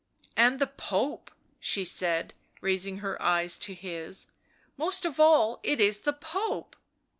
[0.35, 1.29] "And the Pope,"
[1.59, 4.25] she said, raising her eyes to his;"
[4.75, 6.75] most of all it is the Pope."